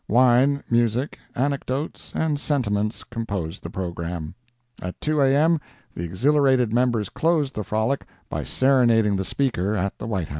Wine, 0.07 0.63
music, 0.67 1.19
anecdotes 1.35 2.11
and 2.15 2.39
sentiments 2.39 3.03
composed 3.03 3.61
the 3.61 3.69
programme. 3.69 4.33
At 4.81 4.99
2 4.99 5.21
A.M. 5.21 5.61
the 5.93 6.03
exhilarated 6.03 6.73
members 6.73 7.07
closed 7.07 7.53
the 7.53 7.63
frolic 7.63 8.07
by 8.27 8.43
serenading 8.43 9.17
the 9.17 9.25
Speaker, 9.25 9.75
at 9.75 9.99
the 9.99 10.07
White 10.07 10.23
House. 10.23 10.29